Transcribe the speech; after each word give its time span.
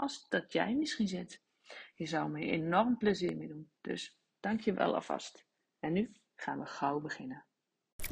als 0.00 0.26
dat 0.28 0.52
jij 0.52 0.74
misschien 0.74 1.08
zit. 1.08 1.40
Je 1.94 2.06
zou 2.06 2.30
me 2.30 2.40
enorm 2.40 2.96
plezier 2.96 3.36
mee 3.36 3.48
doen. 3.48 3.70
Dus 3.80 4.18
dank 4.40 4.60
je 4.60 4.72
wel 4.72 4.94
alvast. 4.94 5.44
En 5.80 5.92
nu 5.92 6.12
gaan 6.36 6.58
we 6.58 6.66
gauw 6.66 7.00
beginnen. 7.00 7.44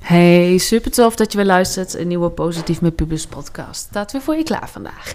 Hey, 0.00 0.58
super 0.58 0.90
tof 0.90 1.16
dat 1.16 1.32
je 1.32 1.38
weer 1.38 1.46
luistert. 1.46 1.94
Een 1.94 2.08
nieuwe 2.08 2.30
Positief 2.30 2.80
met 2.80 2.96
Pubus 2.96 3.26
podcast 3.26 3.80
staat 3.80 4.12
weer 4.12 4.20
voor 4.20 4.36
je 4.36 4.42
klaar 4.42 4.68
vandaag. 4.68 5.14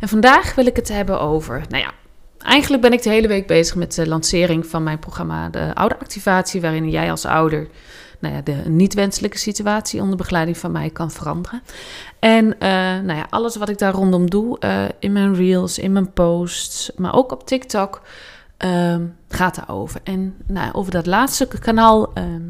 En 0.00 0.08
vandaag 0.08 0.54
wil 0.54 0.66
ik 0.66 0.76
het 0.76 0.88
hebben 0.88 1.20
over, 1.20 1.64
nou 1.68 1.82
ja, 1.82 1.94
eigenlijk 2.38 2.82
ben 2.82 2.92
ik 2.92 3.02
de 3.02 3.10
hele 3.10 3.28
week 3.28 3.46
bezig 3.46 3.76
met 3.76 3.94
de 3.94 4.08
lancering 4.08 4.66
van 4.66 4.82
mijn 4.82 4.98
programma 4.98 5.48
De 5.48 5.74
Ouderactivatie, 5.74 6.60
waarin 6.60 6.90
jij 6.90 7.10
als 7.10 7.24
ouder 7.24 7.68
nou 8.22 8.34
ja, 8.34 8.40
de 8.40 8.70
niet-wenselijke 8.70 9.38
situatie 9.38 10.00
onder 10.00 10.16
begeleiding 10.16 10.58
van 10.58 10.72
mij 10.72 10.90
kan 10.90 11.10
veranderen. 11.10 11.62
En 12.18 12.44
uh, 12.44 12.52
nou 13.00 13.14
ja, 13.14 13.26
alles 13.30 13.56
wat 13.56 13.68
ik 13.68 13.78
daar 13.78 13.92
rondom 13.92 14.30
doe, 14.30 14.56
uh, 14.60 14.84
in 14.98 15.12
mijn 15.12 15.34
reels, 15.34 15.78
in 15.78 15.92
mijn 15.92 16.12
posts, 16.12 16.90
maar 16.96 17.14
ook 17.14 17.32
op 17.32 17.46
TikTok, 17.46 18.02
uh, 18.64 18.96
gaat 19.28 19.54
daarover. 19.54 20.00
En 20.04 20.36
nou, 20.46 20.72
over 20.72 20.92
dat 20.92 21.06
laatste 21.06 21.46
kanaal 21.46 22.12
ehm, 22.12 22.42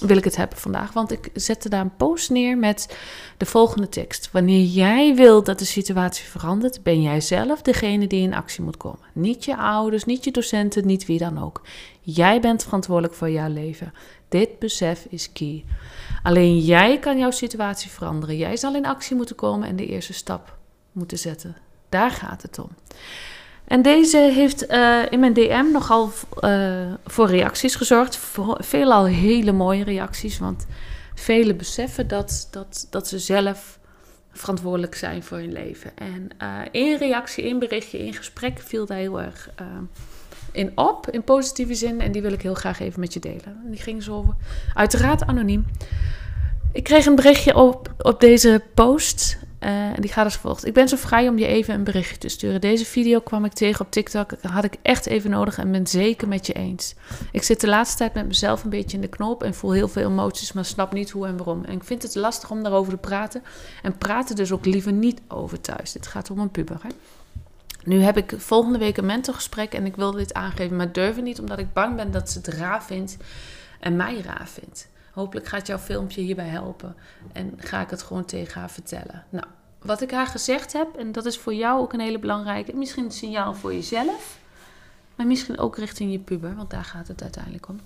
wil 0.00 0.16
ik 0.16 0.24
het 0.24 0.36
hebben 0.36 0.58
vandaag. 0.58 0.92
Want 0.92 1.12
ik 1.12 1.30
zette 1.34 1.68
daar 1.68 1.80
een 1.80 1.96
post 1.96 2.30
neer 2.30 2.58
met 2.58 2.96
de 3.36 3.46
volgende 3.46 3.88
tekst. 3.88 4.28
Wanneer 4.32 4.64
jij 4.64 5.14
wilt 5.14 5.46
dat 5.46 5.58
de 5.58 5.64
situatie 5.64 6.24
verandert, 6.24 6.82
ben 6.82 7.02
jij 7.02 7.20
zelf 7.20 7.62
degene 7.62 8.06
die 8.06 8.22
in 8.22 8.34
actie 8.34 8.64
moet 8.64 8.76
komen. 8.76 9.06
Niet 9.12 9.44
je 9.44 9.56
ouders, 9.56 10.04
niet 10.04 10.24
je 10.24 10.30
docenten, 10.30 10.86
niet 10.86 11.06
wie 11.06 11.18
dan 11.18 11.42
ook. 11.42 11.62
Jij 12.14 12.40
bent 12.40 12.64
verantwoordelijk 12.64 13.14
voor 13.14 13.30
jouw 13.30 13.48
leven. 13.48 13.92
Dit 14.28 14.58
besef 14.58 15.06
is 15.08 15.32
key. 15.32 15.64
Alleen 16.22 16.58
jij 16.58 16.98
kan 16.98 17.18
jouw 17.18 17.30
situatie 17.30 17.90
veranderen. 17.90 18.36
Jij 18.36 18.56
zal 18.56 18.74
in 18.74 18.86
actie 18.86 19.16
moeten 19.16 19.36
komen 19.36 19.68
en 19.68 19.76
de 19.76 19.86
eerste 19.86 20.12
stap 20.12 20.56
moeten 20.92 21.18
zetten. 21.18 21.56
Daar 21.88 22.10
gaat 22.10 22.42
het 22.42 22.58
om. 22.58 22.70
En 23.64 23.82
deze 23.82 24.16
heeft 24.18 24.70
uh, 24.70 25.02
in 25.10 25.20
mijn 25.20 25.32
DM 25.32 25.64
nogal 25.72 26.10
uh, 26.40 26.92
voor 27.04 27.26
reacties 27.26 27.74
gezorgd. 27.74 28.18
Veelal 28.58 29.04
hele 29.04 29.52
mooie 29.52 29.84
reacties. 29.84 30.38
Want 30.38 30.66
velen 31.14 31.56
beseffen 31.56 32.08
dat, 32.08 32.48
dat, 32.50 32.86
dat 32.90 33.08
ze 33.08 33.18
zelf 33.18 33.78
verantwoordelijk 34.32 34.94
zijn 34.94 35.22
voor 35.22 35.38
hun 35.38 35.52
leven. 35.52 35.96
En 35.96 36.28
uh, 36.42 36.60
in 36.70 36.96
reactie, 36.96 37.44
in 37.44 37.58
berichtje, 37.58 37.98
in 37.98 38.14
gesprek 38.14 38.60
viel 38.60 38.86
daar 38.86 38.98
heel 38.98 39.20
erg 39.20 39.50
in 40.58 40.72
op. 40.74 41.10
In 41.10 41.22
positieve 41.22 41.74
zin. 41.74 42.00
En 42.00 42.12
die 42.12 42.22
wil 42.22 42.32
ik 42.32 42.42
heel 42.42 42.54
graag 42.54 42.80
even 42.80 43.00
met 43.00 43.12
je 43.12 43.20
delen. 43.20 43.60
Die 43.64 43.80
ging 43.80 44.02
zo 44.02 44.34
uiteraard 44.74 45.26
anoniem. 45.26 45.66
Ik 46.72 46.84
kreeg 46.84 47.06
een 47.06 47.14
berichtje 47.14 47.54
op, 47.54 47.94
op 47.98 48.20
deze 48.20 48.62
post. 48.74 49.38
Uh, 49.60 49.70
en 49.70 50.00
die 50.00 50.12
gaat 50.12 50.24
als 50.24 50.36
volgt. 50.36 50.66
Ik 50.66 50.72
ben 50.72 50.88
zo 50.88 50.96
vrij 50.96 51.28
om 51.28 51.38
je 51.38 51.46
even 51.46 51.74
een 51.74 51.84
berichtje 51.84 52.18
te 52.18 52.28
sturen. 52.28 52.60
Deze 52.60 52.84
video 52.84 53.20
kwam 53.20 53.44
ik 53.44 53.52
tegen 53.52 53.84
op 53.84 53.90
TikTok. 53.90 54.30
Had 54.40 54.64
ik 54.64 54.74
echt 54.82 55.06
even 55.06 55.30
nodig 55.30 55.58
en 55.58 55.72
ben 55.72 55.86
zeker 55.86 56.28
met 56.28 56.46
je 56.46 56.52
eens. 56.52 56.94
Ik 57.32 57.42
zit 57.42 57.60
de 57.60 57.68
laatste 57.68 57.96
tijd 57.96 58.14
met 58.14 58.26
mezelf 58.26 58.64
een 58.64 58.70
beetje 58.70 58.96
in 58.96 59.02
de 59.02 59.08
knop 59.08 59.42
en 59.42 59.54
voel 59.54 59.72
heel 59.72 59.88
veel 59.88 60.10
emoties, 60.10 60.52
maar 60.52 60.64
snap 60.64 60.92
niet 60.92 61.10
hoe 61.10 61.26
en 61.26 61.36
waarom. 61.36 61.64
En 61.64 61.72
ik 61.72 61.84
vind 61.84 62.02
het 62.02 62.14
lastig 62.14 62.50
om 62.50 62.62
daarover 62.62 62.92
te 62.92 62.98
praten. 62.98 63.42
En 63.82 63.98
praten 63.98 64.36
dus 64.36 64.52
ook 64.52 64.64
liever 64.64 64.92
niet 64.92 65.20
over 65.28 65.60
thuis. 65.60 65.92
Dit 65.92 66.06
gaat 66.06 66.30
om 66.30 66.38
een 66.38 66.50
puber. 66.50 66.78
Hè? 66.82 66.88
Nu 67.84 68.00
heb 68.00 68.16
ik 68.16 68.34
volgende 68.36 68.78
week 68.78 68.96
een 68.96 69.06
mentorgesprek 69.06 69.74
en 69.74 69.86
ik 69.86 69.96
wil 69.96 70.10
dit 70.10 70.34
aangeven, 70.34 70.76
maar 70.76 70.92
durf 70.92 71.20
niet 71.20 71.40
omdat 71.40 71.58
ik 71.58 71.72
bang 71.72 71.96
ben 71.96 72.10
dat 72.10 72.30
ze 72.30 72.38
het 72.38 72.48
raar 72.48 72.84
vindt 72.84 73.16
en 73.80 73.96
mij 73.96 74.20
raar 74.20 74.48
vindt. 74.48 74.88
Hopelijk 75.12 75.46
gaat 75.46 75.66
jouw 75.66 75.78
filmpje 75.78 76.20
hierbij 76.20 76.48
helpen. 76.48 76.94
En 77.32 77.54
ga 77.56 77.80
ik 77.80 77.90
het 77.90 78.02
gewoon 78.02 78.24
tegen 78.24 78.60
haar 78.60 78.70
vertellen. 78.70 79.24
Nou, 79.28 79.44
wat 79.82 80.00
ik 80.00 80.10
haar 80.10 80.26
gezegd 80.26 80.72
heb, 80.72 80.96
en 80.96 81.12
dat 81.12 81.26
is 81.26 81.38
voor 81.38 81.54
jou 81.54 81.80
ook 81.80 81.92
een 81.92 82.00
hele 82.00 82.18
belangrijke, 82.18 82.76
misschien 82.76 83.04
een 83.04 83.10
signaal 83.10 83.54
voor 83.54 83.74
jezelf, 83.74 84.38
maar 85.14 85.26
misschien 85.26 85.58
ook 85.58 85.76
richting 85.76 86.12
je 86.12 86.18
puber, 86.18 86.56
want 86.56 86.70
daar 86.70 86.84
gaat 86.84 87.08
het 87.08 87.22
uiteindelijk 87.22 87.68
om. 87.68 87.80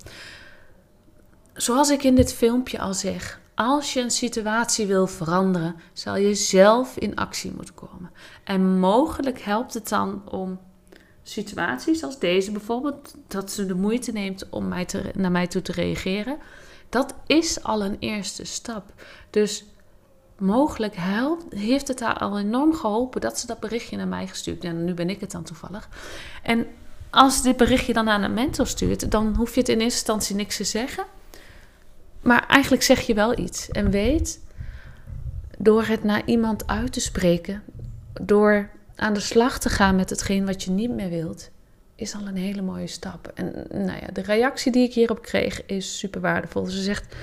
Zoals 1.53 1.91
ik 1.91 2.03
in 2.03 2.15
dit 2.15 2.35
filmpje 2.35 2.79
al 2.79 2.95
zeg, 2.95 3.41
als 3.55 3.93
je 3.93 4.01
een 4.01 4.11
situatie 4.11 4.87
wil 4.87 5.07
veranderen, 5.07 5.77
zal 5.93 6.17
je 6.17 6.35
zelf 6.35 6.97
in 6.97 7.17
actie 7.17 7.53
moeten 7.57 7.75
komen. 7.75 8.11
En 8.45 8.79
mogelijk 8.79 9.41
helpt 9.41 9.75
het 9.75 9.89
dan 9.89 10.23
om 10.31 10.59
situaties 11.23 12.05
als 12.05 12.19
deze 12.19 12.53
bijvoorbeeld, 12.53 13.15
dat 13.29 13.51
ze 13.51 13.67
de 13.67 13.75
moeite 13.75 14.13
neemt 14.13 14.49
om 14.51 14.69
mij 14.69 14.87
naar 15.15 15.31
mij 15.31 15.47
toe 15.47 15.63
te 15.63 15.73
reageren 15.73 16.39
dat 16.93 17.15
is 17.27 17.63
al 17.63 17.85
een 17.85 17.97
eerste 17.99 18.45
stap. 18.45 18.93
Dus 19.31 19.65
mogelijk 20.39 20.95
helpt, 20.97 21.45
heeft 21.55 21.89
het 21.89 22.01
haar 22.01 22.19
al 22.19 22.39
enorm 22.39 22.75
geholpen 22.75 23.21
dat 23.21 23.39
ze 23.39 23.47
dat 23.47 23.61
berichtje 23.61 23.97
naar 23.97 24.09
mij 24.09 24.27
gestuurd. 24.27 24.65
En 24.65 24.85
nu 24.85 24.95
ben 24.95 25.11
ik 25.11 25.21
het 25.21 25.31
dan 25.31 25.43
toevallig. 25.43 25.89
En 26.43 26.67
als 27.11 27.43
dit 27.43 27.57
berichtje 27.57 27.93
dan 27.93 28.09
aan 28.09 28.23
een 28.23 28.35
mentor 28.35 28.67
stuurt, 28.67 29.11
dan 29.11 29.35
hoef 29.37 29.55
je 29.55 29.61
het 29.61 29.69
in 29.69 29.81
eerste 29.81 29.99
instantie 29.99 30.37
niks 30.37 30.57
te 30.57 30.65
zeggen. 30.65 31.05
Maar 32.23 32.47
eigenlijk 32.47 32.83
zeg 32.83 33.01
je 33.01 33.15
wel 33.15 33.39
iets. 33.39 33.69
En 33.69 33.91
weet, 33.91 34.41
door 35.59 35.85
het 35.85 36.05
naar 36.05 36.23
iemand 36.25 36.67
uit 36.67 36.93
te 36.93 37.01
spreken, 37.01 37.63
door 38.21 38.69
aan 38.97 39.15
de 39.15 39.21
slag 39.21 39.59
te 39.59 39.69
gaan 39.69 39.97
met 39.97 40.11
hetgeen 40.11 40.47
wat 40.47 40.63
je 40.63 40.71
niet 40.71 40.91
meer 40.91 41.09
wilt, 41.09 41.51
is 41.95 42.15
al 42.15 42.27
een 42.27 42.37
hele 42.37 42.63
mooie 42.63 42.87
stap. 42.87 43.33
En 43.35 43.67
nou 43.71 43.99
ja, 44.01 44.07
de 44.13 44.23
reactie 44.23 44.73
die 44.73 44.89
ik 44.89 44.95
hierop 44.95 45.23
kreeg 45.23 45.67
is 45.67 45.99
super 45.99 46.21
waardevol. 46.21 46.67
Ze 46.67 46.83
zegt, 46.83 47.15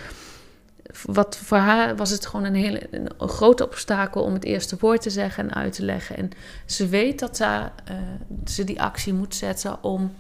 wat 1.05 1.37
voor 1.37 1.57
haar 1.57 1.95
was 1.95 2.09
het 2.09 2.25
gewoon 2.25 2.45
een 2.45 2.55
hele 2.55 2.89
groot 3.17 3.61
obstakel 3.61 4.23
om 4.23 4.33
het 4.33 4.43
eerste 4.43 4.77
woord 4.79 5.01
te 5.01 5.09
zeggen 5.09 5.43
en 5.43 5.55
uit 5.55 5.73
te 5.73 5.85
leggen. 5.85 6.17
En 6.17 6.29
ze 6.66 6.87
weet 6.87 7.19
dat 7.19 7.37
ze, 7.37 7.43
uh, 7.43 7.97
ze 8.45 8.63
die 8.63 8.81
actie 8.81 9.13
moet 9.13 9.35
zetten 9.35 9.83
om, 9.83 10.16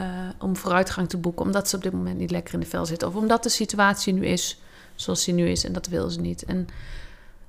uh, 0.00 0.06
om 0.38 0.56
vooruitgang 0.56 1.08
te 1.08 1.16
boeken, 1.16 1.44
omdat 1.44 1.68
ze 1.68 1.76
op 1.76 1.82
dit 1.82 1.92
moment 1.92 2.18
niet 2.18 2.30
lekker 2.30 2.54
in 2.54 2.60
de 2.60 2.66
vel 2.66 2.86
zit. 2.86 3.02
Of 3.02 3.14
omdat 3.14 3.42
de 3.42 3.48
situatie 3.48 4.12
nu 4.12 4.26
is 4.26 4.60
zoals 4.94 5.24
die 5.24 5.34
nu 5.34 5.48
is 5.48 5.64
en 5.64 5.72
dat 5.72 5.86
wil 5.86 6.10
ze 6.10 6.20
niet. 6.20 6.44
En 6.44 6.68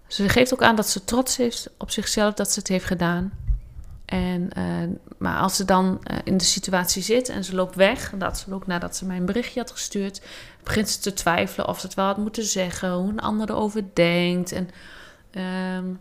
ze 0.08 0.30
geeft 0.30 0.54
ook 0.54 0.64
aan 0.64 0.76
dat 0.76 0.90
ze 0.90 1.04
trots 1.04 1.40
is 1.40 1.68
op 1.78 1.92
zichzelf 1.92 2.34
dat 2.34 2.52
ze 2.52 2.60
het 2.60 2.68
heeft 2.68 2.86
gedaan. 2.86 3.32
En, 4.06 4.50
uh, 4.58 4.98
maar 5.18 5.40
als 5.40 5.56
ze 5.56 5.66
dan 5.66 6.02
uh, 6.12 6.18
in 6.24 6.38
de 6.38 6.44
situatie 6.44 7.02
zit 7.02 7.30
en 7.30 7.44
ze 7.44 7.56
loopt 7.56 7.76
weg, 7.76 8.14
dat 8.18 8.38
ze 8.38 8.54
ook 8.54 8.68
nadat 8.68 8.96
ze 8.96 9.06
mij 9.06 9.18
een 9.18 9.26
berichtje 9.26 9.60
had 9.60 9.72
gestuurd, 9.72 10.22
begint 10.64 10.90
ze 10.90 11.00
te 11.00 11.14
twijfelen 11.14 11.68
of 11.68 11.80
ze 11.80 11.86
het 11.86 11.96
wel 11.96 12.06
had 12.06 12.18
moeten 12.18 12.44
zeggen, 12.44 12.92
hoe 12.92 13.10
een 13.10 13.20
ander 13.20 13.50
erover 13.50 13.84
denkt. 13.94 14.52
En, 14.52 14.70
uh, 15.32 15.94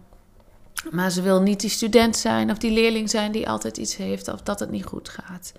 maar 0.91 1.11
ze 1.11 1.23
wil 1.23 1.43
niet 1.43 1.61
die 1.61 1.71
student 1.71 2.17
zijn 2.17 2.51
of 2.51 2.59
die 2.59 2.71
leerling 2.71 3.11
zijn 3.11 3.33
die 3.33 3.49
altijd 3.49 3.77
iets 3.77 3.97
heeft 3.97 4.29
of 4.29 4.43
dat 4.43 4.61
het 4.61 4.71
niet 4.71 4.85
goed 4.85 5.09
gaat. 5.09 5.53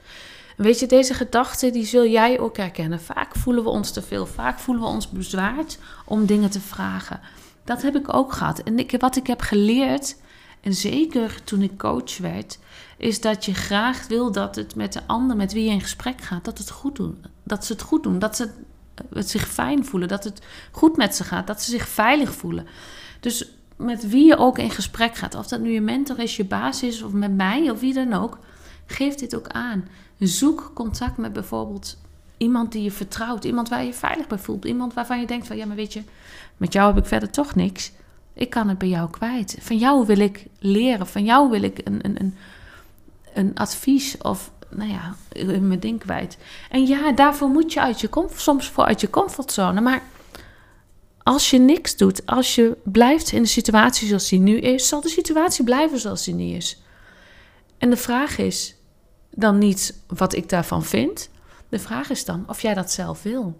Weet 0.63 0.79
je, 0.79 0.87
deze 0.87 1.13
gedachten 1.13 1.73
die 1.73 1.85
zul 1.85 2.05
jij 2.05 2.39
ook 2.39 2.57
herkennen. 2.57 3.01
Vaak 3.01 3.35
voelen 3.35 3.63
we 3.63 3.69
ons 3.69 3.91
te 3.91 4.01
veel, 4.01 4.25
vaak 4.25 4.59
voelen 4.59 4.83
we 4.83 4.89
ons 4.89 5.09
bezwaard 5.09 5.77
om 6.05 6.25
dingen 6.25 6.49
te 6.49 6.59
vragen. 6.59 7.19
Dat 7.63 7.81
heb 7.81 7.95
ik 7.95 8.13
ook 8.13 8.33
gehad. 8.33 8.59
En 8.59 8.85
wat 8.99 9.15
ik 9.15 9.27
heb 9.27 9.41
geleerd 9.41 10.15
en 10.61 10.73
zeker 10.73 11.43
toen 11.43 11.61
ik 11.61 11.77
coach 11.77 12.17
werd, 12.17 12.59
is 12.97 13.21
dat 13.21 13.45
je 13.45 13.53
graag 13.53 14.07
wil 14.07 14.31
dat 14.31 14.55
het 14.55 14.75
met 14.75 14.93
de 14.93 15.01
ander 15.07 15.35
met 15.35 15.53
wie 15.53 15.65
je 15.65 15.71
in 15.71 15.81
gesprek 15.81 16.21
gaat, 16.21 16.45
dat, 16.45 16.57
het 16.57 16.69
goed 16.69 16.95
doen, 16.95 17.25
dat 17.43 17.65
ze 17.65 17.73
het 17.73 17.81
goed 17.81 18.03
doen. 18.03 18.19
Dat 18.19 18.35
ze 18.35 18.49
het 19.13 19.29
zich 19.29 19.47
fijn 19.47 19.85
voelen, 19.85 20.09
dat 20.09 20.23
het 20.23 20.41
goed 20.71 20.97
met 20.97 21.15
ze 21.15 21.23
gaat, 21.23 21.47
dat 21.47 21.61
ze 21.61 21.71
zich 21.71 21.87
veilig 21.87 22.33
voelen. 22.33 22.67
Dus 23.19 23.51
met 23.75 24.09
wie 24.09 24.25
je 24.25 24.37
ook 24.37 24.57
in 24.57 24.71
gesprek 24.71 25.15
gaat, 25.15 25.35
of 25.35 25.47
dat 25.47 25.59
nu 25.59 25.71
je 25.71 25.81
mentor 25.81 26.19
is, 26.19 26.35
je 26.37 26.45
baas 26.45 26.83
is 26.83 27.01
of 27.01 27.11
met 27.11 27.35
mij 27.35 27.69
of 27.69 27.79
wie 27.79 27.93
dan 27.93 28.13
ook, 28.13 28.37
Geef 28.89 29.15
dit 29.15 29.35
ook 29.35 29.47
aan. 29.47 29.87
Zoek 30.19 30.71
contact 30.73 31.17
met 31.17 31.33
bijvoorbeeld 31.33 31.97
iemand 32.37 32.71
die 32.71 32.83
je 32.83 32.91
vertrouwt. 32.91 33.43
Iemand 33.43 33.69
waar 33.69 33.83
je 33.83 33.93
veilig 33.93 34.27
bij 34.27 34.37
voelt. 34.37 34.65
Iemand 34.65 34.93
waarvan 34.93 35.19
je 35.19 35.27
denkt 35.27 35.47
van 35.47 35.57
ja, 35.57 35.65
maar 35.65 35.75
weet 35.75 35.93
je, 35.93 36.03
met 36.57 36.73
jou 36.73 36.93
heb 36.93 37.03
ik 37.03 37.09
verder 37.09 37.29
toch 37.29 37.55
niks. 37.55 37.91
Ik 38.33 38.49
kan 38.49 38.69
het 38.69 38.77
bij 38.77 38.87
jou 38.87 39.09
kwijt. 39.09 39.57
Van 39.59 39.77
jou 39.77 40.05
wil 40.05 40.19
ik 40.19 40.45
leren. 40.59 41.07
Van 41.07 41.23
jou 41.23 41.49
wil 41.49 41.61
ik 41.61 41.81
een, 41.83 41.99
een, 42.01 42.21
een, 42.21 42.37
een 43.33 43.51
advies 43.55 44.17
of 44.17 44.51
nou 44.69 44.89
ja, 44.89 45.15
mijn 45.59 45.79
ding 45.79 45.99
kwijt. 45.99 46.37
En 46.69 46.85
ja, 46.87 47.11
daarvoor 47.11 47.49
moet 47.49 47.73
je 47.73 47.81
uit 47.81 48.01
je 48.01 48.27
soms 48.35 48.69
voor 48.69 48.85
uit 48.85 49.01
je 49.01 49.09
comfortzone. 49.09 49.81
Maar 49.81 50.03
als 51.23 51.49
je 51.49 51.57
niks 51.59 51.97
doet, 51.97 52.25
als 52.25 52.55
je 52.55 52.77
blijft 52.83 53.31
in 53.31 53.41
de 53.41 53.47
situatie 53.47 54.07
zoals 54.07 54.29
die 54.29 54.39
nu 54.39 54.57
is, 54.57 54.87
zal 54.87 55.01
de 55.01 55.09
situatie 55.09 55.63
blijven 55.63 55.99
zoals 55.99 56.23
die 56.23 56.33
nu 56.33 56.45
is. 56.45 56.81
En 57.77 57.89
de 57.89 57.97
vraag 57.97 58.37
is 58.37 58.75
dan 59.29 59.57
niet 59.57 60.01
wat 60.07 60.35
ik 60.35 60.49
daarvan 60.49 60.83
vind. 60.83 61.29
De 61.69 61.79
vraag 61.79 62.09
is 62.09 62.25
dan 62.25 62.43
of 62.47 62.61
jij 62.61 62.73
dat 62.73 62.91
zelf 62.91 63.23
wil. 63.23 63.57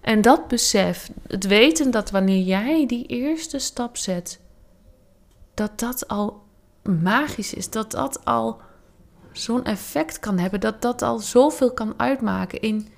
En 0.00 0.22
dat 0.22 0.48
besef, 0.48 1.10
het 1.26 1.46
weten 1.46 1.90
dat 1.90 2.10
wanneer 2.10 2.42
jij 2.44 2.86
die 2.86 3.06
eerste 3.06 3.58
stap 3.58 3.96
zet, 3.96 4.40
dat 5.54 5.78
dat 5.78 6.08
al 6.08 6.42
magisch 6.82 7.54
is, 7.54 7.70
dat 7.70 7.90
dat 7.90 8.24
al 8.24 8.60
zo'n 9.32 9.64
effect 9.64 10.18
kan 10.18 10.38
hebben, 10.38 10.60
dat 10.60 10.82
dat 10.82 11.02
al 11.02 11.18
zoveel 11.18 11.72
kan 11.72 11.94
uitmaken 11.96 12.60
in 12.60 12.88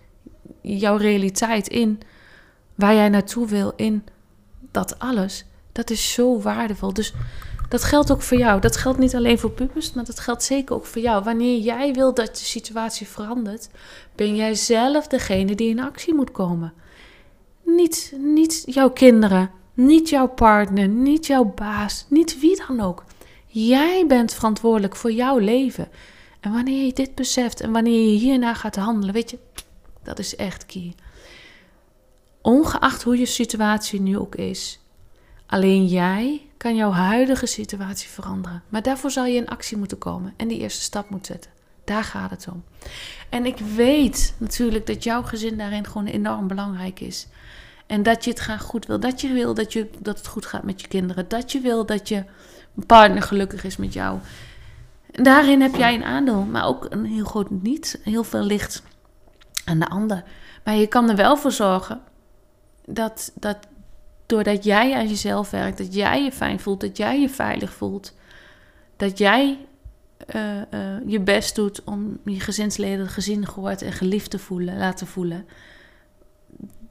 jouw 0.60 0.96
realiteit, 0.96 1.68
in 1.68 2.00
waar 2.74 2.94
jij 2.94 3.08
naartoe 3.08 3.46
wil, 3.46 3.72
in 3.76 4.04
dat 4.70 4.98
alles. 4.98 5.44
Dat 5.72 5.90
is 5.90 6.12
zo 6.12 6.40
waardevol. 6.40 6.92
Dus 6.92 7.14
dat 7.68 7.84
geldt 7.84 8.10
ook 8.10 8.22
voor 8.22 8.38
jou. 8.38 8.60
Dat 8.60 8.76
geldt 8.76 8.98
niet 8.98 9.14
alleen 9.14 9.38
voor 9.38 9.50
pubers, 9.50 9.92
maar 9.92 10.04
dat 10.04 10.20
geldt 10.20 10.42
zeker 10.42 10.74
ook 10.74 10.86
voor 10.86 11.02
jou. 11.02 11.24
Wanneer 11.24 11.58
jij 11.58 11.92
wil 11.92 12.14
dat 12.14 12.36
de 12.36 12.44
situatie 12.44 13.06
verandert, 13.08 13.68
ben 14.14 14.36
jij 14.36 14.54
zelf 14.54 15.06
degene 15.06 15.54
die 15.54 15.68
in 15.68 15.80
actie 15.80 16.14
moet 16.14 16.30
komen. 16.30 16.72
Niet, 17.62 18.14
niet 18.18 18.62
jouw 18.66 18.90
kinderen, 18.90 19.50
niet 19.74 20.08
jouw 20.08 20.28
partner, 20.28 20.88
niet 20.88 21.26
jouw 21.26 21.44
baas, 21.44 22.06
niet 22.08 22.40
wie 22.40 22.62
dan 22.66 22.80
ook. 22.80 23.04
Jij 23.46 24.04
bent 24.06 24.34
verantwoordelijk 24.34 24.96
voor 24.96 25.12
jouw 25.12 25.38
leven. 25.38 25.88
En 26.40 26.52
wanneer 26.52 26.84
je 26.86 26.92
dit 26.92 27.14
beseft 27.14 27.60
en 27.60 27.72
wanneer 27.72 28.12
je 28.12 28.18
hierna 28.18 28.54
gaat 28.54 28.76
handelen, 28.76 29.14
weet 29.14 29.30
je, 29.30 29.38
dat 30.02 30.18
is 30.18 30.36
echt 30.36 30.66
key. 30.66 30.94
Ongeacht 32.42 33.02
hoe 33.02 33.18
je 33.18 33.26
situatie 33.26 34.00
nu 34.00 34.18
ook 34.18 34.34
is, 34.34 34.80
alleen 35.46 35.86
jij 35.86 36.46
kan 36.56 36.76
jouw 36.76 36.90
huidige 36.90 37.46
situatie 37.46 38.08
veranderen. 38.08 38.62
Maar 38.68 38.82
daarvoor 38.82 39.10
zal 39.10 39.24
je 39.24 39.36
in 39.36 39.48
actie 39.48 39.76
moeten 39.76 39.98
komen 39.98 40.34
en 40.36 40.48
die 40.48 40.58
eerste 40.58 40.82
stap 40.82 41.10
moeten 41.10 41.32
zetten. 41.32 41.50
Daar 41.84 42.04
gaat 42.04 42.30
het 42.30 42.48
om. 42.52 42.64
En 43.28 43.46
ik 43.46 43.58
weet 43.58 44.34
natuurlijk 44.38 44.86
dat 44.86 45.04
jouw 45.04 45.22
gezin 45.22 45.58
daarin 45.58 45.86
gewoon 45.86 46.06
enorm 46.06 46.46
belangrijk 46.46 47.00
is. 47.00 47.26
En 47.86 48.02
dat 48.02 48.24
je 48.24 48.30
het 48.30 48.38
graag 48.38 48.62
goed 48.62 48.86
wil. 48.86 49.00
Dat 49.00 49.20
je 49.20 49.32
wil 49.32 49.54
dat, 49.54 49.72
je, 49.72 49.90
dat 49.98 50.18
het 50.18 50.26
goed 50.26 50.46
gaat 50.46 50.62
met 50.62 50.80
je 50.80 50.88
kinderen. 50.88 51.28
Dat 51.28 51.52
je 51.52 51.60
wil 51.60 51.86
dat 51.86 52.08
je 52.08 52.24
partner 52.86 53.22
gelukkig 53.22 53.64
is 53.64 53.76
met 53.76 53.92
jou. 53.92 54.18
En 55.10 55.22
daarin 55.22 55.60
heb 55.60 55.74
jij 55.74 55.94
een 55.94 56.04
aandeel, 56.04 56.42
maar 56.42 56.66
ook 56.66 56.86
een 56.90 57.04
heel 57.04 57.24
groot 57.24 57.50
niet. 57.50 58.00
Heel 58.02 58.24
veel 58.24 58.42
licht 58.42 58.82
aan 59.64 59.78
de 59.78 59.88
ander. 59.88 60.24
Maar 60.64 60.74
je 60.74 60.86
kan 60.86 61.08
er 61.10 61.16
wel 61.16 61.36
voor 61.36 61.52
zorgen 61.52 62.00
dat, 62.84 63.32
dat 63.34 63.58
doordat 64.26 64.64
jij 64.64 64.94
aan 64.94 65.08
jezelf 65.08 65.50
werkt, 65.50 65.78
dat 65.78 65.94
jij 65.94 66.22
je 66.22 66.32
fijn 66.32 66.60
voelt, 66.60 66.80
dat 66.80 66.96
jij 66.96 67.20
je 67.20 67.28
veilig 67.28 67.72
voelt, 67.72 68.14
dat 68.96 69.18
jij 69.18 69.58
uh, 70.34 70.56
uh, 70.56 70.96
je 71.06 71.20
best 71.20 71.54
doet 71.54 71.84
om 71.84 72.18
je 72.24 72.40
gezinsleden 72.40 73.08
gezien, 73.08 73.46
gehoord 73.46 73.82
en 73.82 73.92
geliefd 73.92 74.30
te 74.30 74.38
voelen, 74.38 74.78
laten 74.78 75.06
voelen. 75.06 75.46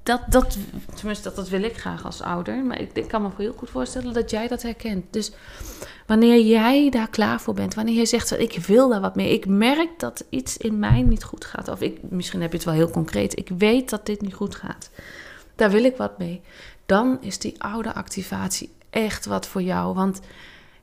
Dat, 0.03 0.21
dat, 0.29 0.57
tenminste, 0.95 1.23
dat, 1.23 1.35
dat 1.35 1.49
wil 1.49 1.63
ik 1.63 1.77
graag 1.77 2.05
als 2.05 2.21
ouder. 2.21 2.63
Maar 2.63 2.81
ik, 2.81 3.07
kan 3.07 3.21
me 3.21 3.29
heel 3.37 3.53
goed 3.57 3.69
voorstellen 3.69 4.13
dat 4.13 4.29
jij 4.29 4.47
dat 4.47 4.61
herkent. 4.61 5.13
Dus 5.13 5.31
wanneer 6.07 6.45
jij 6.45 6.89
daar 6.89 7.09
klaar 7.09 7.41
voor 7.41 7.53
bent, 7.53 7.73
wanneer 7.73 7.95
je 7.95 8.05
zegt: 8.05 8.39
Ik 8.39 8.59
wil 8.65 8.89
daar 8.89 9.01
wat 9.01 9.15
mee. 9.15 9.33
Ik 9.33 9.45
merk 9.45 9.89
dat 9.99 10.25
iets 10.29 10.57
in 10.57 10.79
mij 10.79 11.01
niet 11.01 11.23
goed 11.23 11.45
gaat. 11.45 11.67
Of 11.67 11.81
ik, 11.81 11.97
misschien 12.09 12.41
heb 12.41 12.51
je 12.51 12.57
het 12.57 12.65
wel 12.65 12.75
heel 12.75 12.89
concreet. 12.89 13.37
Ik 13.37 13.49
weet 13.57 13.89
dat 13.89 14.05
dit 14.05 14.21
niet 14.21 14.33
goed 14.33 14.55
gaat. 14.55 14.89
Daar 15.55 15.71
wil 15.71 15.83
ik 15.83 15.97
wat 15.97 16.17
mee. 16.17 16.41
Dan 16.85 17.17
is 17.21 17.39
die 17.39 17.61
oude 17.61 17.93
activatie 17.93 18.75
echt 18.89 19.25
wat 19.25 19.47
voor 19.47 19.61
jou. 19.61 19.93
Want 19.93 20.19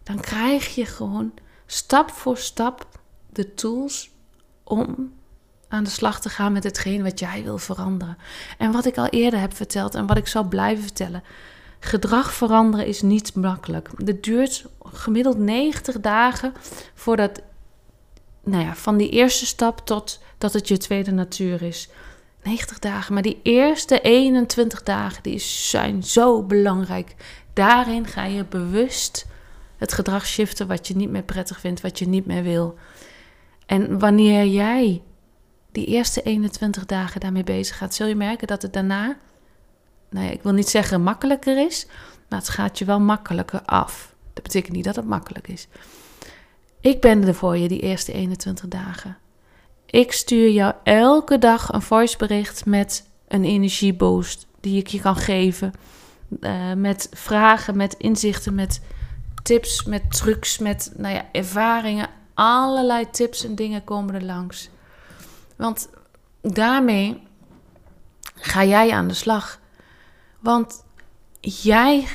dan 0.03 0.21
krijg 0.21 0.75
je 0.75 0.87
gewoon 0.87 1.33
stap 1.67 2.11
voor 2.11 2.37
stap 2.37 2.87
de 3.31 3.55
tools 3.55 4.11
om 4.65 5.13
aan 5.69 5.85
de 5.85 5.91
slag 5.91 6.21
te 6.21 6.29
gaan 6.29 6.53
met 6.53 6.65
hetgeen 6.65 7.03
wat 7.03 7.19
jij 7.19 7.43
wil 7.43 7.59
veranderen. 7.59 8.19
En 8.59 8.73
wat 8.73 8.87
ik 8.87 8.99
al 8.99 9.07
eerder 9.07 9.41
heb 9.41 9.55
verteld 9.55 9.95
en 9.95 10.07
wat 10.07 10.17
ik 10.17 10.27
zal 10.27 10.45
blijven 10.45 10.83
vertellen. 10.83 11.23
Gedrag 11.81 12.33
veranderen 12.33 12.87
is 12.87 13.03
niet 13.03 13.35
makkelijk. 13.35 13.91
Het 14.05 14.23
duurt 14.23 14.67
gemiddeld 14.83 15.39
90 15.39 16.01
dagen 16.01 16.53
voordat, 16.95 17.43
nou 18.45 18.65
ja, 18.65 18.75
van 18.75 18.97
die 18.97 19.11
eerste 19.11 19.47
stap 19.47 19.87
tot 19.87 20.21
dat 20.39 20.53
het 20.53 20.69
je 20.69 20.77
tweede 20.77 21.11
natuur 21.11 21.63
is. 21.63 21.89
90 22.43 22.79
dagen, 22.79 23.15
maar 23.15 23.23
die 23.23 23.41
eerste 23.43 24.01
21 24.01 24.83
dagen 24.83 25.23
die 25.23 25.39
zijn 25.39 26.03
zo 26.03 26.43
belangrijk. 26.43 27.15
Daarin 27.53 28.07
ga 28.07 28.25
je 28.25 28.45
bewust 28.45 29.27
het 29.77 29.93
gedrag 29.93 30.27
shiften 30.27 30.67
wat 30.67 30.89
je 30.89 30.97
niet 30.97 31.11
meer 31.11 31.23
prettig 31.23 31.61
vindt, 31.61 31.81
wat 31.81 31.99
je 31.99 32.09
niet 32.09 32.27
meer 32.27 32.43
wil. 32.43 32.79
En 33.67 33.99
wanneer 33.99 34.47
jij 34.47 35.03
die 35.73 35.87
eerste 35.87 36.23
21 36.23 36.87
dagen 36.87 37.21
daarmee 37.21 37.45
bezig 37.45 37.77
gaat, 37.77 37.95
zul 37.95 38.07
je 38.07 38.15
merken 38.15 38.47
dat 38.47 38.63
het 38.63 38.73
daarna, 38.73 39.17
nou 40.11 40.27
ja, 40.27 40.33
ik 40.33 40.43
wil 40.43 40.53
niet 40.53 40.69
zeggen 40.69 41.03
makkelijker 41.03 41.67
is, 41.67 41.87
maar 42.29 42.39
het 42.39 42.49
gaat 42.49 42.79
je 42.79 42.85
wel 42.85 43.01
makkelijker 43.01 43.63
af. 43.63 44.15
Dat 44.33 44.43
betekent 44.43 44.77
niet 44.77 44.85
dat 44.85 44.97
het 44.97 45.07
makkelijk 45.07 45.49
is. 45.49 45.69
Ik 46.81 47.01
ben 47.01 47.27
er 47.27 47.35
voor 47.35 47.57
je 47.57 47.69
die 47.69 47.81
eerste 47.81 48.13
21 48.13 48.69
dagen. 48.69 49.17
Ik 49.93 50.13
stuur 50.13 50.51
jou 50.51 50.75
elke 50.83 51.39
dag 51.39 51.73
een 51.73 51.83
voicebericht 51.83 52.67
met 52.67 53.09
een 53.29 53.45
energieboost 53.45 54.47
die 54.61 54.79
ik 54.79 54.87
je 54.87 55.01
kan 55.01 55.17
geven. 55.17 55.73
Uh, 56.41 56.73
met 56.73 57.09
vragen, 57.13 57.77
met 57.77 57.95
inzichten, 57.99 58.55
met 58.55 58.81
tips, 59.43 59.85
met 59.85 60.11
trucs, 60.11 60.59
met 60.59 60.93
nou 60.97 61.15
ja, 61.15 61.27
ervaringen. 61.33 62.09
Allerlei 62.35 63.11
tips 63.11 63.45
en 63.45 63.55
dingen 63.55 63.85
komen 63.85 64.15
er 64.15 64.23
langs. 64.23 64.69
Want 65.57 65.89
daarmee 66.41 67.23
ga 68.35 68.65
jij 68.65 68.91
aan 68.91 69.09
de 69.09 69.15
slag. 69.15 69.61
Want 70.41 70.85
jij 71.41 72.07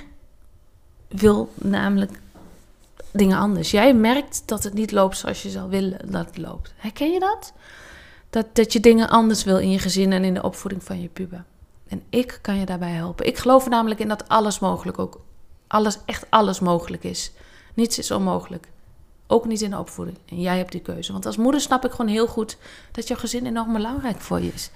wil 1.07 1.53
namelijk 1.55 2.19
dingen 3.11 3.37
anders. 3.37 3.71
Jij 3.71 3.93
merkt 3.93 4.43
dat 4.45 4.63
het 4.63 4.73
niet 4.73 4.91
loopt 4.91 5.17
zoals 5.17 5.43
je 5.43 5.49
zou 5.49 5.69
willen 5.69 6.11
dat 6.11 6.25
het 6.25 6.37
loopt. 6.37 6.73
Herken 6.75 7.11
je 7.11 7.19
dat? 7.19 7.53
Dat, 8.29 8.45
dat 8.53 8.73
je 8.73 8.79
dingen 8.79 9.09
anders 9.09 9.43
wil 9.43 9.57
in 9.57 9.71
je 9.71 9.79
gezin 9.79 10.11
en 10.11 10.23
in 10.23 10.33
de 10.33 10.43
opvoeding 10.43 10.83
van 10.83 11.01
je 11.01 11.07
puber. 11.07 11.43
En 11.87 12.03
ik 12.09 12.39
kan 12.41 12.59
je 12.59 12.65
daarbij 12.65 12.91
helpen. 12.91 13.25
Ik 13.25 13.37
geloof 13.37 13.69
namelijk 13.69 13.99
in 13.99 14.07
dat 14.07 14.27
alles 14.27 14.59
mogelijk 14.59 14.99
ook 14.99 15.21
alles, 15.67 15.97
echt 16.05 16.25
alles 16.29 16.59
mogelijk 16.59 17.03
is. 17.03 17.31
Niets 17.73 17.97
is 17.97 18.11
onmogelijk. 18.11 18.67
Ook 19.27 19.45
niet 19.45 19.61
in 19.61 19.69
de 19.69 19.79
opvoeding. 19.79 20.17
En 20.25 20.41
jij 20.41 20.57
hebt 20.57 20.71
die 20.71 20.81
keuze. 20.81 21.11
Want 21.11 21.25
als 21.25 21.37
moeder 21.37 21.61
snap 21.61 21.85
ik 21.85 21.91
gewoon 21.91 22.11
heel 22.11 22.27
goed 22.27 22.57
dat 22.91 23.07
jouw 23.07 23.17
gezin 23.17 23.45
enorm 23.45 23.73
belangrijk 23.73 24.21
voor 24.21 24.41
je 24.41 24.53
is. 24.53 24.71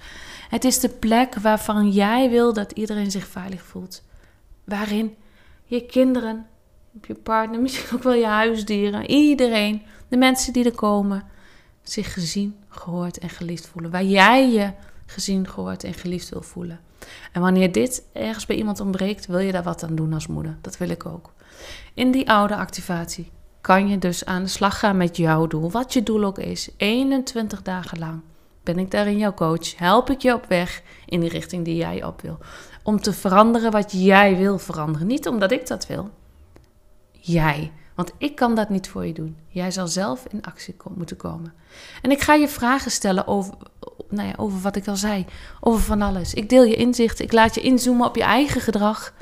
Het 0.48 0.64
is 0.64 0.80
de 0.80 0.88
plek 0.88 1.34
waarvan 1.34 1.90
jij 1.90 2.30
wil 2.30 2.52
dat 2.52 2.72
iedereen 2.72 3.10
zich 3.10 3.26
veilig 3.26 3.62
voelt. 3.62 4.02
Waarin 4.64 5.16
je 5.64 5.86
kinderen, 5.86 6.46
je 7.00 7.14
partner, 7.14 7.60
misschien 7.60 7.96
ook 7.96 8.02
wel 8.02 8.14
je 8.14 8.26
huisdieren, 8.26 9.10
iedereen, 9.10 9.82
de 10.08 10.16
mensen 10.16 10.52
die 10.52 10.64
er 10.64 10.74
komen, 10.74 11.22
zich 11.82 12.12
gezien, 12.12 12.56
gehoord 12.68 13.18
en 13.18 13.28
geliefd 13.28 13.66
voelen. 13.66 13.90
Waar 13.90 14.04
jij 14.04 14.50
je 14.50 14.70
gezien, 15.06 15.48
gehoord 15.48 15.84
en 15.84 15.94
geliefd 15.94 16.28
wil 16.28 16.42
voelen. 16.42 16.80
En 17.32 17.40
wanneer 17.40 17.72
dit 17.72 18.02
ergens 18.12 18.46
bij 18.46 18.56
iemand 18.56 18.80
ontbreekt, 18.80 19.26
wil 19.26 19.38
je 19.38 19.52
daar 19.52 19.62
wat 19.62 19.82
aan 19.82 19.94
doen 19.94 20.12
als 20.12 20.26
moeder. 20.26 20.58
Dat 20.60 20.78
wil 20.78 20.88
ik 20.88 21.06
ook. 21.06 21.32
In 21.94 22.10
die 22.10 22.30
oude 22.30 22.56
activatie 22.56 23.30
kan 23.60 23.88
je 23.88 23.98
dus 23.98 24.24
aan 24.24 24.42
de 24.42 24.48
slag 24.48 24.78
gaan 24.78 24.96
met 24.96 25.16
jouw 25.16 25.46
doel, 25.46 25.70
wat 25.70 25.92
je 25.92 26.02
doel 26.02 26.24
ook 26.24 26.38
is. 26.38 26.70
21 26.76 27.62
dagen 27.62 27.98
lang 27.98 28.20
ben 28.62 28.78
ik 28.78 28.90
daarin 28.90 29.18
jouw 29.18 29.34
coach. 29.34 29.78
Help 29.78 30.10
ik 30.10 30.20
je 30.20 30.34
op 30.34 30.44
weg 30.48 30.82
in 31.06 31.20
die 31.20 31.28
richting 31.28 31.64
die 31.64 31.76
jij 31.76 32.04
op 32.04 32.20
wil. 32.20 32.38
Om 32.82 33.00
te 33.00 33.12
veranderen 33.12 33.70
wat 33.70 33.92
jij 33.92 34.36
wil 34.36 34.58
veranderen. 34.58 35.06
Niet 35.06 35.28
omdat 35.28 35.52
ik 35.52 35.66
dat 35.66 35.86
wil. 35.86 36.10
Jij. 37.24 37.72
Want 37.94 38.12
ik 38.18 38.34
kan 38.34 38.54
dat 38.54 38.68
niet 38.68 38.88
voor 38.88 39.06
je 39.06 39.12
doen. 39.12 39.36
Jij 39.48 39.70
zal 39.70 39.86
zelf 39.88 40.26
in 40.30 40.42
actie 40.42 40.76
moeten 40.94 41.16
komen. 41.16 41.54
En 42.02 42.10
ik 42.10 42.20
ga 42.20 42.34
je 42.34 42.48
vragen 42.48 42.90
stellen 42.90 43.26
over, 43.26 43.54
nou 44.08 44.28
ja, 44.28 44.34
over 44.36 44.60
wat 44.60 44.76
ik 44.76 44.88
al 44.88 44.96
zei. 44.96 45.26
Over 45.60 45.82
van 45.82 46.02
alles. 46.02 46.34
Ik 46.34 46.48
deel 46.48 46.64
je 46.64 46.74
inzichten. 46.74 47.24
Ik 47.24 47.32
laat 47.32 47.54
je 47.54 47.60
inzoomen 47.60 48.06
op 48.06 48.16
je 48.16 48.22
eigen 48.22 48.60
gedrag. 48.60 49.14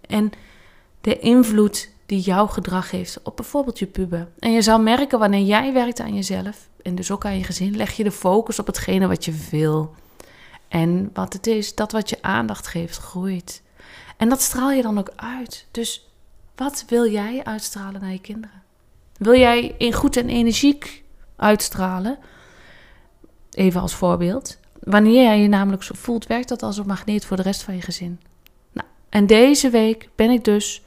En 0.00 0.30
de 1.00 1.18
invloed 1.18 1.88
die 2.06 2.20
jouw 2.20 2.46
gedrag 2.46 2.90
heeft 2.90 3.22
op 3.22 3.36
bijvoorbeeld 3.36 3.78
je 3.78 3.86
puber. 3.86 4.28
En 4.38 4.52
je 4.52 4.62
zal 4.62 4.80
merken 4.80 5.18
wanneer 5.18 5.44
jij 5.44 5.72
werkt 5.72 6.00
aan 6.00 6.14
jezelf 6.14 6.68
en 6.82 6.94
dus 6.94 7.10
ook 7.10 7.24
aan 7.24 7.38
je 7.38 7.44
gezin, 7.44 7.76
leg 7.76 7.92
je 7.92 8.04
de 8.04 8.12
focus 8.12 8.58
op 8.58 8.66
hetgene 8.66 9.06
wat 9.06 9.24
je 9.24 9.46
wil. 9.50 9.94
En 10.68 11.10
wat 11.12 11.32
het 11.32 11.46
is, 11.46 11.74
dat 11.74 11.92
wat 11.92 12.10
je 12.10 12.22
aandacht 12.22 12.66
geeft, 12.66 12.96
groeit. 12.96 13.62
En 14.16 14.28
dat 14.28 14.40
straal 14.40 14.70
je 14.70 14.82
dan 14.82 14.98
ook 14.98 15.12
uit. 15.16 15.66
Dus 15.70 16.08
wat 16.56 16.84
wil 16.88 17.10
jij 17.10 17.44
uitstralen 17.44 18.00
naar 18.00 18.12
je 18.12 18.20
kinderen? 18.20 18.62
Wil 19.16 19.38
jij 19.38 19.74
in 19.78 19.92
goed 19.92 20.16
en 20.16 20.28
energiek 20.28 21.02
uitstralen? 21.36 22.18
Even 23.50 23.80
als 23.80 23.94
voorbeeld. 23.94 24.58
Wanneer 24.80 25.22
jij 25.22 25.40
je 25.40 25.48
namelijk 25.48 25.82
zo 25.82 25.94
voelt, 25.96 26.26
werkt 26.26 26.48
dat 26.48 26.62
als 26.62 26.78
een 26.78 26.86
magneet 26.86 27.24
voor 27.24 27.36
de 27.36 27.42
rest 27.42 27.62
van 27.62 27.74
je 27.74 27.82
gezin. 27.82 28.20
Nou, 28.72 28.88
en 29.08 29.26
deze 29.26 29.70
week 29.70 30.08
ben 30.14 30.30
ik 30.30 30.44
dus 30.44 30.82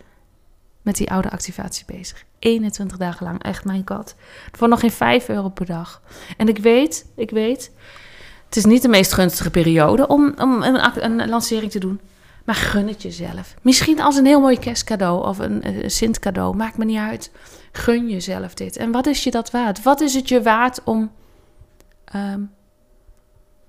met 0.82 0.96
die 0.96 1.12
oude 1.12 1.30
activatie 1.30 1.86
bezig. 1.88 2.26
21 2.40 2.98
dagen 2.98 3.26
lang, 3.26 3.44
echt 3.44 3.66
mijn 3.66 3.84
kat. 3.84 4.16
Voor 4.52 4.68
nog 4.68 4.80
geen 4.80 4.92
5 4.92 5.30
euro 5.30 5.50
per 5.50 5.66
dag. 5.66 6.02
En 6.38 6.48
ik 6.48 6.58
weet, 6.58 7.06
ik 7.16 7.30
weet, 7.30 7.72
het 8.46 8.56
is 8.56 8.66
niet 8.66 8.82
de 8.82 8.88
meest 8.88 9.14
gunstige 9.14 9.52
periode 9.52 10.08
om, 10.08 10.34
om 10.38 10.64
een, 10.64 11.04
een 11.04 11.30
lancering 11.30 11.72
te 11.72 11.80
doen. 11.80 12.00
Maar 12.50 12.58
gun 12.58 12.88
het 12.88 13.02
jezelf. 13.02 13.56
Misschien 13.62 14.02
als 14.02 14.16
een 14.16 14.26
heel 14.26 14.40
mooi 14.40 14.60
kerstcadeau 14.60 15.28
of 15.28 15.40
een, 15.40 15.84
een 15.84 15.92
Sint 15.92 16.20
cadeau. 16.20 16.56
Maakt 16.56 16.78
me 16.78 16.86
niet 16.86 16.98
uit. 16.98 17.32
Gun 17.72 18.10
jezelf 18.10 18.54
dit. 18.54 18.78
En 18.78 18.92
wat 18.92 19.06
is 19.06 19.24
je 19.24 19.32
dat 19.32 19.52
waard? 19.52 19.84
Wat 19.84 20.02
is 20.02 20.14
het 20.14 20.30
je 20.30 20.42
waard 20.42 20.84
om, 20.84 21.12
ehm, 22.06 22.42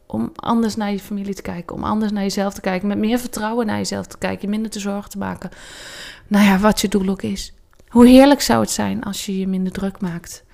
om 0.06 0.32
anders 0.34 0.76
naar 0.76 0.90
je 0.90 1.00
familie 1.00 1.34
te 1.34 1.42
kijken? 1.42 1.76
Om 1.76 1.84
anders 1.84 2.12
naar 2.12 2.22
jezelf 2.22 2.54
te 2.54 2.60
kijken? 2.60 2.88
Met 2.88 2.99
meer 2.99 3.18
vertrouwen 3.18 3.66
naar 3.66 3.76
jezelf 3.76 4.06
te 4.06 4.18
kijken? 4.18 4.40
Je 4.40 4.49
minder 4.49 4.70
te 4.70 4.80
zorgen 4.80 5.10
te 5.10 5.18
maken? 5.18 5.50
Nou 6.26 6.44
ja, 6.44 6.58
wat 6.58 6.80
je 6.80 6.88
doel 6.88 7.08
ook 7.08 7.22
is. 7.22 7.54
Hoe 7.88 8.06
heerlijk 8.06 8.40
zou 8.40 8.60
het 8.60 8.70
zijn 8.70 9.02
als 9.02 9.26
je 9.26 9.38
je 9.38 9.49
minder 9.49 9.72
druk 9.72 10.00
maakt? 10.00 10.44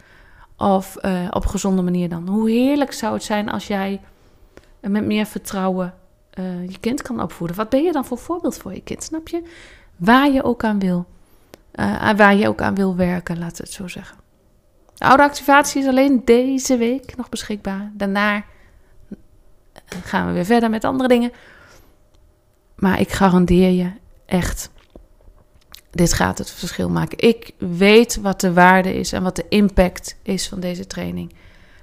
Of 0.56 0.96
uh, 1.02 1.26
op 1.30 1.46
gezonde 1.46 1.82
manier 1.82 2.08
dan. 2.08 2.28
Hoe 2.28 2.50
heerlijk 2.50 2.92
zou 2.92 3.14
het 3.14 3.24
zijn 3.24 3.50
als 3.50 3.66
jij 3.66 4.00
met 4.80 5.04
meer 5.04 5.26
vertrouwen 5.26 5.94
uh, 6.38 6.68
je 6.68 6.78
kind 6.80 7.02
kan 7.02 7.22
opvoeden. 7.22 7.56
Wat 7.56 7.68
ben 7.68 7.82
je 7.82 7.92
dan 7.92 8.04
voor 8.04 8.18
voorbeeld 8.18 8.56
voor 8.56 8.74
je 8.74 8.82
kind, 8.82 9.02
snap 9.02 9.28
je? 9.28 9.42
Waar 9.96 10.30
je 10.30 10.42
ook 10.42 10.64
aan 10.64 10.78
wil. 10.78 11.06
Uh, 11.74 12.10
waar 12.16 12.34
je 12.34 12.48
ook 12.48 12.60
aan 12.60 12.74
wil 12.74 12.96
werken, 12.96 13.38
laten 13.38 13.56
we 13.56 13.62
het 13.62 13.72
zo 13.72 13.88
zeggen. 13.88 14.18
De 14.94 15.04
oude 15.04 15.22
activatie 15.22 15.82
is 15.82 15.88
alleen 15.88 16.22
deze 16.24 16.76
week 16.76 17.16
nog 17.16 17.28
beschikbaar. 17.28 17.92
Daarna 17.94 18.44
gaan 20.04 20.26
we 20.26 20.32
weer 20.32 20.44
verder 20.44 20.70
met 20.70 20.84
andere 20.84 21.08
dingen. 21.08 21.32
Maar 22.76 23.00
ik 23.00 23.10
garandeer 23.10 23.70
je 23.70 23.92
echt, 24.26 24.70
dit 25.90 26.12
gaat 26.12 26.38
het 26.38 26.50
verschil 26.50 26.90
maken. 26.90 27.18
Ik 27.18 27.52
weet 27.58 28.16
wat 28.16 28.40
de 28.40 28.52
waarde 28.52 28.94
is 28.94 29.12
en 29.12 29.22
wat 29.22 29.36
de 29.36 29.46
impact 29.48 30.16
is 30.22 30.48
van 30.48 30.60
deze 30.60 30.86
training. 30.86 31.34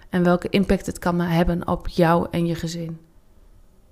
En 0.09 0.23
welke 0.23 0.49
impact 0.49 0.85
het 0.85 0.99
kan 0.99 1.19
hebben 1.19 1.67
op 1.67 1.87
jou 1.87 2.27
en 2.31 2.45
je 2.45 2.55
gezin. 2.55 2.99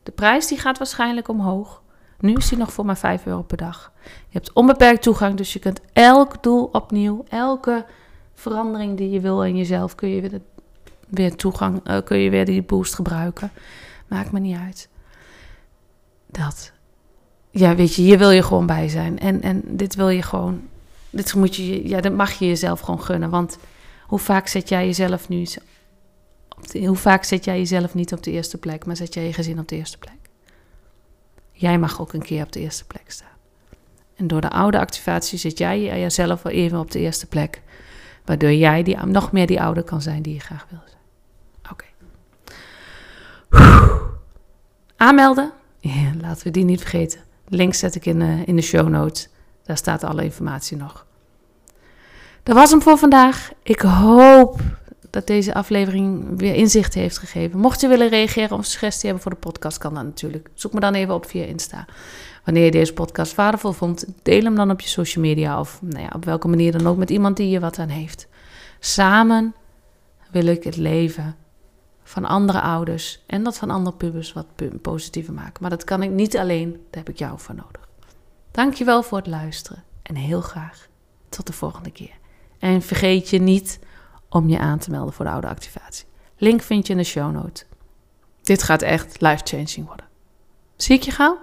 De 0.04 0.12
prijs 0.12 0.48
die 0.48 0.58
gaat 0.58 0.78
waarschijnlijk 0.78 1.28
omhoog. 1.28 1.82
Nu 2.20 2.34
is 2.34 2.50
die 2.50 2.58
nog 2.58 2.74
voor 2.74 2.86
maar 2.86 2.98
5 2.98 3.26
euro 3.26 3.42
per 3.42 3.58
dag. 3.58 3.92
Je 4.04 4.10
hebt 4.38 4.54
onbeperkt 4.54 5.02
toegang, 5.02 5.36
dus 5.36 5.54
je 5.54 5.60
kunt 5.60 5.82
elk 5.94 6.44
doel 6.44 6.64
opnieuw, 6.64 7.24
elke 7.30 7.86
verandering 8.34 8.98
die 8.98 9.10
je 9.10 9.20
wil 9.20 9.44
in 9.44 9.58
jezelf, 9.58 9.96
kun 9.96 10.10
je 10.10 10.22
weer, 10.22 10.42
weer 11.10 11.36
toegang, 11.36 11.90
uh, 11.90 11.98
kun 12.04 12.18
je 12.18 12.30
weer 12.30 12.46
die 12.46 12.64
boost 12.64 12.96
gebruiken. 12.96 13.52
Maakt 14.08 14.32
me 14.32 14.40
niet 14.40 14.58
uit. 14.58 14.90
Dat. 16.28 16.72
Ja, 17.50 17.76
weet 17.76 17.96
je, 17.96 18.02
hier 18.02 18.18
wil 18.18 18.32
je 18.32 18.44
gewoon 18.44 18.66
bij 18.66 18.90
zijn. 18.90 19.20
En, 19.20 19.42
en 19.42 19.64
dit 19.66 19.96
wil 19.96 20.10
je 20.10 20.22
gewoon, 20.22 20.62
dit 21.10 21.36
moet 21.36 21.56
je, 21.56 21.88
ja, 21.88 22.02
dat 22.02 22.14
mag 22.14 22.32
je 22.32 22.48
jezelf 22.48 22.80
gewoon 22.80 23.02
gunnen. 23.02 23.30
Want 23.30 23.58
hoe 24.08 24.20
vaak 24.20 24.48
zet 24.48 24.70
jij 24.70 24.86
jezelf 24.86 25.30
nu 25.30 25.46
hoe 26.74 26.96
vaak 26.96 27.24
zet 27.24 27.46
jij 27.46 27.58
jezelf 27.58 27.94
niet 27.94 28.14
op 28.14 28.24
de 28.24 28.32
eerste 28.32 28.58
plek, 28.58 28.86
maar 28.86 28.96
zet 28.96 29.14
jij 29.14 29.26
je 29.26 29.34
gezin 29.34 29.60
op 29.60 29.68
de 29.68 29.76
eerste 29.76 29.98
plek? 29.98 30.16
Jij 31.52 31.80
mag 31.80 32.02
ook 32.02 32.14
een 32.14 32.22
keer 32.22 32.44
op 32.44 32.52
de 32.52 32.60
eerste 32.60 32.86
plek 32.86 33.12
staan. 33.12 33.28
En 34.16 34.28
door 34.28 34.42
de 34.42 34.50
oude 34.50 34.80
activatie 34.80 35.38
zet 35.38 35.58
jij 35.58 35.82
jezelf 35.82 36.42
wel 36.42 36.54
even 36.54 36.80
op 36.80 36.92
de 36.92 37.00
eerste 37.00 37.28
plek. 37.28 37.62
Waardoor 38.26 38.54
jij 38.54 38.84
die, 38.84 38.98
nog 38.98 39.32
meer 39.32 39.48
die 39.48 39.62
ouder 39.62 39.84
kan 39.84 40.02
zijn 40.02 40.22
die 40.22 40.34
je 40.34 40.40
graag 40.40 40.68
wil 40.70 40.80
zijn. 40.86 41.02
Oké. 41.72 41.86
Aanmelden. 44.96 45.52
Ja, 45.80 46.12
laten 46.22 46.44
we 46.44 46.52
die 46.52 46.64
niet 46.64 46.80
vergeten. 46.80 47.22
Link 47.48 47.74
zet 47.74 47.96
ik 47.96 48.06
in 48.06 48.20
de, 48.20 48.44
in 48.46 48.56
de 48.56 48.62
show 48.62 48.88
notes. 48.88 49.30
Daar 49.64 49.78
staat 49.78 50.04
alle 50.04 50.24
informatie 50.24 50.78
nog. 50.78 51.06
Dat 52.44 52.56
was 52.56 52.72
hem 52.72 52.82
voor 52.82 52.98
vandaag. 52.98 53.52
Ik 53.64 53.82
hoop 53.82 54.60
dat 55.12 55.28
deze 55.28 55.54
aflevering 55.54 56.40
weer 56.40 56.54
inzicht 56.54 56.94
heeft 56.94 57.18
gegeven. 57.18 57.60
Mocht 57.60 57.82
je 57.82 57.88
willen 57.88 58.10
reageren 58.10 58.58
of 58.58 58.66
suggestie 58.66 59.06
hebben 59.06 59.24
voor 59.24 59.32
de 59.32 59.38
podcast, 59.38 59.78
kan 59.78 59.94
dat 59.94 60.04
natuurlijk. 60.04 60.50
Zoek 60.54 60.74
me 60.74 60.80
dan 60.80 60.94
even 60.94 61.14
op 61.14 61.26
via 61.26 61.46
Insta. 61.46 61.86
Wanneer 62.44 62.66
je 62.66 62.72
deze 62.72 62.94
podcast 62.94 63.36
waardevol 63.36 63.72
vond, 63.72 64.06
deel 64.24 64.44
hem 64.44 64.56
dan 64.56 64.72
op 64.72 64.82
je 64.82 64.88
social 64.88 65.24
media 65.24 65.60
of 65.60 65.80
nou 65.82 66.04
ja, 66.04 66.12
op 66.16 66.26
welke 66.26 66.48
manier 66.48 66.72
dan 66.72 66.88
ook 66.88 66.98
met 66.98 67.10
iemand 67.10 67.38
die 67.38 67.50
je 67.50 67.60
wat 67.60 67.80
aan 67.80 67.90
heeft. 67.90 68.28
Samen 68.80 69.54
wil 70.32 70.46
ik 70.46 70.64
het 70.64 70.78
leven 70.78 71.36
van 72.04 72.26
andere 72.26 72.62
ouders 72.62 73.24
en 73.28 73.44
dat 73.44 73.58
van 73.58 73.70
andere 73.70 73.96
pubers 73.96 74.34
wat 74.34 74.46
positiever 74.82 75.34
maken. 75.34 75.58
Maar 75.62 75.70
dat 75.70 75.84
kan 75.84 76.04
ik 76.04 76.10
niet 76.10 76.38
alleen, 76.38 76.72
daar 76.72 77.04
heb 77.04 77.10
ik 77.10 77.18
jou 77.18 77.40
voor 77.40 77.56
nodig. 77.56 77.90
Dankjewel 78.52 79.04
voor 79.04 79.18
het 79.18 79.28
luisteren 79.28 79.84
en 80.04 80.16
heel 80.16 80.42
graag 80.42 80.88
tot 81.30 81.48
de 81.48 81.54
volgende 81.54 81.92
keer. 81.92 82.20
En 82.60 82.82
vergeet 82.82 83.30
je 83.30 83.40
niet 83.40 83.80
om 84.32 84.50
je 84.50 84.60
aan 84.60 84.80
te 84.80 84.90
melden 84.90 85.14
voor 85.14 85.26
de 85.26 85.32
oude 85.32 85.48
activatie. 85.48 86.06
Link 86.38 86.62
vind 86.62 86.88
je 86.88 86.94
in 86.94 87.00
de 87.00 87.06
show 87.06 87.32
notes. 87.32 87.66
Dit 88.42 88.64
gaat 88.64 88.82
echt 88.82 89.22
life-changing 89.22 89.88
worden. 89.88 90.06
Zie 90.76 90.96
ik 90.96 91.04
je 91.04 91.12
gauw? 91.12 91.38